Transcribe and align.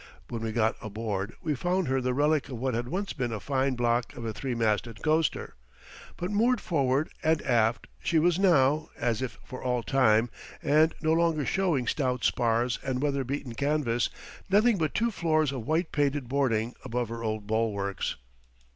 When 0.29 0.41
we 0.41 0.51
got 0.51 0.75
aboard, 0.81 1.35
we 1.43 1.53
found 1.53 1.87
her 1.87 2.01
the 2.01 2.15
relic 2.15 2.49
of 2.49 2.57
what 2.57 2.73
had 2.73 2.87
once 2.87 3.13
been 3.13 3.31
a 3.31 3.39
fine 3.39 3.75
block 3.75 4.15
of 4.17 4.25
a 4.25 4.33
three 4.33 4.55
masted 4.55 5.03
coaster; 5.03 5.53
but 6.17 6.31
moored 6.31 6.59
forward 6.59 7.11
and 7.21 7.39
aft 7.43 7.85
she 8.01 8.17
was 8.17 8.39
now, 8.39 8.89
as 8.97 9.21
if 9.21 9.37
for 9.45 9.61
all 9.61 9.83
time, 9.83 10.31
and 10.63 10.95
no 11.03 11.13
longer 11.13 11.45
showing 11.45 11.85
stout 11.85 12.23
spars 12.23 12.79
and 12.83 12.99
weather 13.03 13.23
beaten 13.23 13.53
canvas 13.53 14.09
nothing 14.49 14.79
but 14.79 14.95
two 14.95 15.11
floors 15.11 15.51
of 15.51 15.67
white 15.67 15.91
painted 15.91 16.27
boarding 16.27 16.73
above 16.83 17.09
her 17.09 17.23
old 17.23 17.45
bulwarks. 17.45 18.15